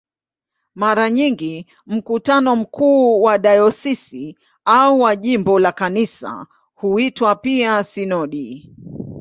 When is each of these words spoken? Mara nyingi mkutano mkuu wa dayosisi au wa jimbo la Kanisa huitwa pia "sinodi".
Mara 0.75 1.09
nyingi 1.09 1.67
mkutano 1.87 2.55
mkuu 2.55 3.21
wa 3.21 3.37
dayosisi 3.37 4.37
au 4.65 5.01
wa 5.01 5.15
jimbo 5.15 5.59
la 5.59 5.71
Kanisa 5.71 6.47
huitwa 6.75 7.35
pia 7.35 7.83
"sinodi". 7.83 8.75